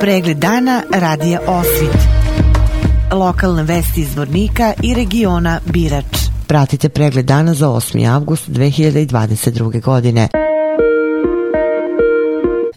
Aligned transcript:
Pregled 0.00 0.36
dana 0.36 0.82
radija 0.94 1.40
Osvit. 1.46 1.98
Lokalne 3.12 3.62
vesti 3.62 4.00
iz 4.00 4.16
Vornika 4.16 4.72
i 4.82 4.94
regiona 4.94 5.60
Birač. 5.64 6.04
Pratite 6.46 6.88
pregled 6.88 7.24
dana 7.24 7.54
za 7.54 7.66
8. 7.66 8.14
avgust 8.14 8.48
2022. 8.48 9.82
godine. 9.82 10.28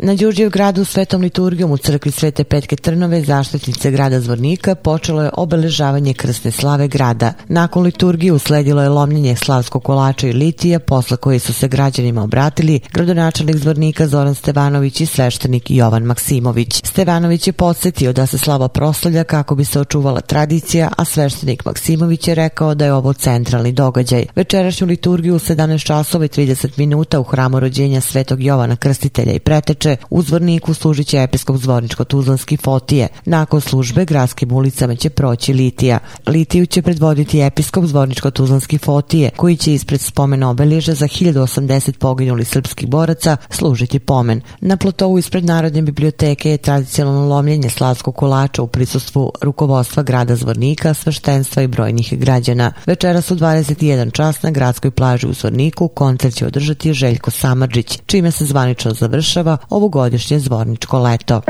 Na 0.04 0.16
Đurđev 0.16 0.50
gradu 0.50 0.86
Svetom 0.86 1.22
liturgijom 1.22 1.72
u 1.72 1.78
crkvi 1.78 2.12
Svete 2.12 2.44
Petke 2.44 2.76
Trnove, 2.76 3.22
zaštitnice 3.22 3.92
grada 3.92 4.20
Zvornika, 4.20 4.76
počelo 4.76 5.24
je 5.24 5.30
obeležavanje 5.34 6.14
krsne 6.14 6.52
slave 6.52 6.88
grada. 6.88 7.34
Nakon 7.48 7.84
liturgije 7.84 8.34
usledilo 8.34 8.82
je 8.84 8.90
lomljenje 8.90 9.36
slavskog 9.36 9.84
kolača 9.84 10.28
i 10.28 10.34
litija, 10.34 10.80
posle 10.80 11.18
koje 11.18 11.40
su 11.40 11.54
se 11.54 11.68
građanima 11.68 12.24
obratili 12.24 12.80
gradonačelnik 12.94 13.58
Zvornika 13.58 14.08
Zoran 14.08 14.36
Stevanović 14.36 15.02
i 15.02 15.06
sveštenik 15.06 15.72
Jovan 15.72 16.04
Maksimović. 16.04 16.82
Stevanović 16.86 17.48
je 17.48 17.54
podsjetio 17.54 18.14
da 18.14 18.26
se 18.26 18.38
slava 18.38 18.68
proslavlja 18.68 19.24
kako 19.24 19.56
bi 19.56 19.66
se 19.66 19.80
očuvala 19.80 20.22
tradicija, 20.22 20.90
a 20.98 21.06
sveštenik 21.06 21.66
Maksimović 21.66 22.28
je 22.28 22.36
rekao 22.36 22.76
da 22.76 22.86
je 22.86 22.94
ovo 22.94 23.14
centralni 23.14 23.72
događaj. 23.72 24.26
Večerašnju 24.36 24.88
liturgiju 24.88 25.36
u 25.36 25.40
17 25.40 25.86
časova 25.86 26.26
i 26.26 26.28
30 26.28 26.70
minuta 26.78 27.20
u 27.20 27.24
hramu 27.24 27.60
rođenja 27.60 28.02
Svetog 28.02 28.44
Jovana 28.44 28.76
Krstitelja 28.76 29.34
i 29.34 29.40
Preteče 29.40 29.91
služe 29.92 29.98
u 30.10 30.22
zvorniku 30.22 30.74
služiće 30.74 31.24
episkop 31.24 31.56
zvorničko-tuzlanski 31.56 32.58
Fotije. 32.58 33.08
Nakon 33.26 33.62
službe 33.62 34.06
gradskim 34.06 34.52
ulicama 34.52 34.96
će 34.96 35.10
proći 35.10 35.54
Litija. 35.54 36.00
Litiju 36.28 36.66
će 36.66 36.82
predvoditi 36.82 37.42
episkop 37.42 37.84
zvorničko-tuzlanski 37.84 38.80
Fotije, 38.80 39.30
koji 39.38 39.58
će 39.58 39.74
ispred 39.74 40.02
spomena 40.02 40.50
obeleža 40.50 40.94
za 40.94 41.08
1080 41.08 41.98
poginuli 41.98 42.46
srpskih 42.46 42.88
boraca 42.88 43.38
služiti 43.50 44.00
pomen. 44.00 44.42
Na 44.62 44.78
plotovu 44.78 45.18
ispred 45.18 45.46
Narodne 45.46 45.82
biblioteke 45.82 46.52
je 46.52 46.58
tradicionalno 46.58 47.28
lomljenje 47.28 47.70
slavskog 47.70 48.16
kolača 48.16 48.62
u 48.62 48.68
prisustvu 48.68 49.32
rukovodstva 49.42 50.04
grada 50.04 50.36
Zvornika, 50.36 50.94
sveštenstva 50.94 51.64
i 51.64 51.68
brojnih 51.68 52.20
građana. 52.20 52.74
Večeras 52.86 53.32
u 53.32 53.36
21 53.36 54.12
čas 54.12 54.44
na 54.44 54.52
gradskoj 54.52 54.92
plaži 54.92 55.28
u 55.28 55.34
Zvorniku 55.34 55.88
koncert 55.88 56.36
će 56.36 56.46
održati 56.46 56.94
Željko 56.94 57.32
Samarđić, 57.32 58.00
čime 58.06 58.32
se 58.32 58.46
zvanično 58.46 58.94
završava 58.94 59.58
ovogodišnje 59.82 60.40
zvorničko 60.40 61.00
leto. 61.00 61.42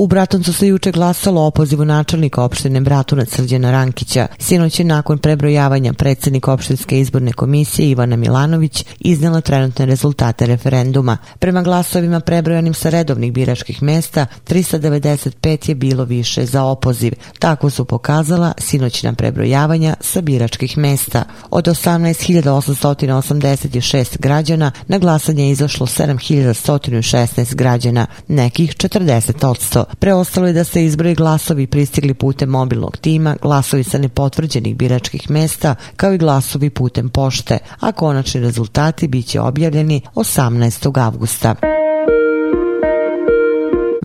U 0.00 0.06
Bratoncu 0.06 0.52
se 0.52 0.68
juče 0.68 0.92
glasalo 0.92 1.42
o 1.42 1.46
opozivu 1.46 1.84
načelnika 1.84 2.42
opštine 2.42 2.80
Bratunac 2.80 3.28
Srđana 3.28 3.70
Rankića. 3.70 4.26
Sinoć 4.38 4.78
je 4.78 4.84
nakon 4.84 5.18
prebrojavanja 5.18 5.92
predsednik 5.92 6.48
opštinske 6.48 7.00
izborne 7.00 7.32
komisije 7.32 7.90
Ivana 7.90 8.16
Milanović 8.16 8.84
iznela 9.00 9.40
trenutne 9.40 9.86
rezultate 9.86 10.46
referenduma. 10.46 11.16
Prema 11.38 11.62
glasovima 11.62 12.20
prebrojanim 12.20 12.74
sa 12.74 12.90
redovnih 12.90 13.32
biračkih 13.32 13.82
mesta, 13.82 14.26
395 14.48 15.68
je 15.68 15.74
bilo 15.74 16.04
više 16.04 16.46
za 16.46 16.64
opoziv. 16.64 17.12
Tako 17.38 17.70
su 17.70 17.84
pokazala 17.84 18.52
sinoćna 18.58 19.12
prebrojavanja 19.12 19.94
sa 20.00 20.20
biračkih 20.20 20.78
mesta. 20.78 21.24
Od 21.50 21.64
18.886 21.64 24.18
građana 24.18 24.70
na 24.88 24.98
glasanje 24.98 25.44
je 25.44 25.50
izašlo 25.50 25.86
7.116 25.86 27.54
građana, 27.54 28.06
nekih 28.28 28.76
40%. 28.76 29.87
Preostalo 29.98 30.46
je 30.46 30.52
da 30.52 30.64
se 30.64 30.84
izbroje 30.84 31.14
glasovi 31.14 31.66
pristigli 31.66 32.14
putem 32.14 32.48
mobilnog 32.48 32.96
tima, 32.96 33.36
glasovi 33.42 33.84
sa 33.84 33.98
nepotvrđenih 33.98 34.76
biračkih 34.76 35.30
mesta, 35.30 35.74
kao 35.96 36.12
i 36.12 36.18
glasovi 36.18 36.70
putem 36.70 37.08
pošte, 37.08 37.58
a 37.80 37.92
konačni 37.92 38.40
rezultati 38.40 39.08
biće 39.08 39.40
objavljeni 39.40 40.00
18. 40.14 41.00
avgusta. 41.04 41.77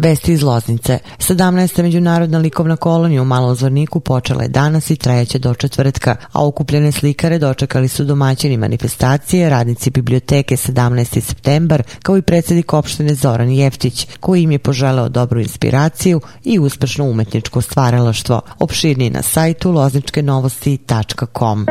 Vesti 0.04 0.34
iz 0.34 0.44
Loznice. 0.44 1.00
17. 1.18 1.82
međunarodna 1.82 2.38
likovna 2.38 2.76
kolonija 2.76 3.22
u 3.22 3.26
Malom 3.26 3.56
Zvorniku 3.56 4.00
počela 4.00 4.44
je 4.44 4.50
danas 4.50 4.90
i 4.90 4.96
trajeće 4.96 5.40
do 5.40 5.54
četvrtka, 5.54 6.16
a 6.32 6.48
okupljene 6.48 6.92
slikare 6.92 7.40
dočekali 7.40 7.88
su 7.88 8.04
domaćini 8.04 8.58
manifestacije, 8.58 9.50
radnici 9.50 9.90
biblioteke 9.90 10.56
17. 10.56 11.20
septembar, 11.20 11.84
kao 12.04 12.18
i 12.18 12.22
predsjednik 12.22 12.74
opštine 12.74 13.16
Zoran 13.16 13.50
Jeftić, 13.50 14.08
koji 14.20 14.44
im 14.44 14.52
je 14.52 14.60
poželeo 14.60 15.10
dobru 15.10 15.40
inspiraciju 15.40 16.22
i 16.44 16.60
uspešno 16.60 17.06
umetničko 17.06 17.62
stvaralaštvo. 17.62 18.42
Opširniji 18.60 19.10
na 19.10 19.22
sajtu 19.22 19.72
lozničkenovosti.com. 19.72 21.66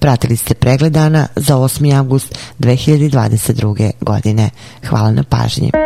Pratili 0.00 0.36
ste 0.36 0.54
pregled 0.54 0.92
dana 0.92 1.26
za 1.36 1.56
8. 1.56 1.98
avgust 1.98 2.38
2022. 2.58 3.90
godine. 4.00 4.50
Hvala 4.88 5.10
na 5.10 5.22
pažnji. 5.22 5.85